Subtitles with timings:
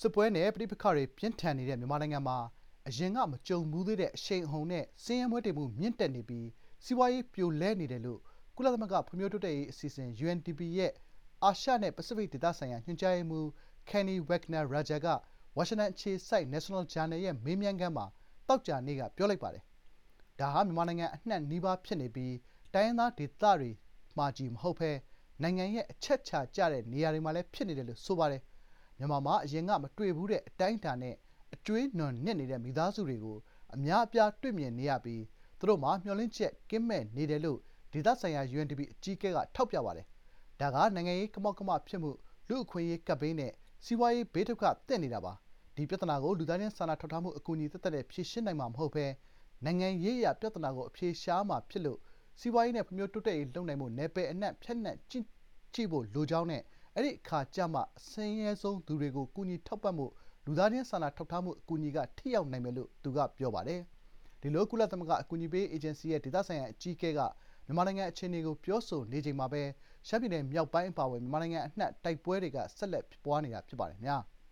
[0.00, 2.38] စစ်ပွဲနဲ့ပဋိပက္ခတွေပြင်းထန်နေတဲ့မြန်မာနိုင်ငံမှာ
[2.88, 6.46] အရင်ကမကြုံဘူးသေးတဲ့အရှိန်အဟုန်နဲ့ဆင်းရဲမွဲတေမှုမြင့်တက်နေပြီး
[6.84, 8.20] စီးပွားရေးပြိုလဲနေတယ်လို့
[8.56, 10.92] ကုလသမဂ္ဂဖွံ့ဖြိုးတိုးတက်ရေးအစီအစဉ် UNDP ရဲ့
[11.44, 13.46] အာရှနဲ့ပစိဖိတ်ဒေသဆိုင်ရာညွှန်ကြားရေးမှူး
[13.90, 15.06] Kenny Wagner Raja က
[15.56, 18.06] ဝါရှင်တန်အခြေစိုက် National Journal ရဲ့မေးမြန်းခန်းမှာ
[18.48, 19.62] သောကြာနေ့ကပြောလိုက်ပါတယ်။
[20.40, 22.34] ဒါဟာမြန်မာနိုင်ငံအနှံ့နီးပါးဖြစ်နေပြီး
[22.74, 23.70] တိုင်းရင်းသားဒေသတွေ
[24.16, 24.90] မှာချည်းမဟုတ်ဘဲ
[25.42, 28.42] နိုင်ငံရဲ့အချက်အချာကျတဲ့နေရာတွေမှာလည်းဖြစ်နေတယ်လို့ဆိုပါတယ်။
[29.00, 31.14] မြန်မာမှာအရင်ကမတွေ့ဖူးတဲ့အတိုင်းအတာနဲ့
[31.54, 33.38] အကြွေးနွံနစ်နေတဲ့မိသားစုတွေကို
[33.74, 35.22] အများအပြားတွေ့မြင်နေရပြီး
[35.58, 37.58] သူတို့မှာမျှော်လင့်ချက်ကင်းမဲ့နေတယ်လို့
[37.92, 40.06] ဒေသဆိုင်ရာ UNDP အကြီးအကဲကထောက်ပြပါတယ်။
[40.60, 42.10] ဒါကနိုင်ငံရေးကမောက်ကမဖြစ်မှု၊
[42.48, 43.52] လူ့အခွင့်အရေးကပ်ဘေးနဲ့
[43.84, 45.32] စီးပွားရေးဘေးဒုက္ခသင့်နေတာပါ။
[45.76, 49.06] ဒီပြဿနာကိုလူသားချင်းစာနာထောက်ထားမှုအကူအညီသက်သက်နဲ့ဖြေရှင်းနိုင်မှာမဟုတ်ဘဲ
[49.64, 51.98] နိုင်ငံရေးအရပြဿနာကိုအဖြေရှာရမှာဖြစ်လို့
[52.40, 55.14] စီးပွားရေးနဲ့ဖွံ့ဖြိုးတိုးတက်ရေးလုပ်နိုင်ဖို့နယ်ပယ်အနှံ့ဖြန့်နှံ့ကြ
[55.80, 56.62] ည့်ဖို့လိုကြောင်းနဲ့
[56.96, 60.12] အဲဒီအခါကျမှအဆင်းရဲဆုံးသူတွေကိုကူညီထောက်ပံ့ဖို့
[60.46, 63.80] လူသားချင်းစာနာထောက်ထားမှုအကူအညီကထိရောက်နိုင်မယ်လို့သူကပြောပါတယ်။
[64.40, 67.20] ဒီလိုကုလသမဂ္ဂအကူအညီပေးရေးအေဂျင်စီရဲ့ဒေသဆိုင်ရာအကြီးအကဲက
[67.66, 69.62] မြန်မာနိုင်ငံအခြေအနေကိုပြောဆိုနေချိန်မှာပဲ
[70.08, 74.18] ရှမ်းပြည်နယ်မြောက်ပိုင်းအပါအဝင်မြန်မာနိုင်ငံအနှံ့တိုက်ပွဲတွေကဆက်လက်ဖြစ်ပွားနေတာဖြစ်ပါတယ်ခင်ဗျာ။